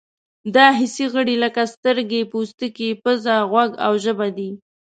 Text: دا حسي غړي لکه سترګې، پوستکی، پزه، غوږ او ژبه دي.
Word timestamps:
دا 0.55 0.65
حسي 0.79 1.05
غړي 1.13 1.35
لکه 1.43 1.61
سترګې، 1.73 2.21
پوستکی، 2.31 2.89
پزه، 3.03 3.35
غوږ 3.51 3.71
او 3.85 3.93
ژبه 4.03 4.27
دي. 4.37 4.49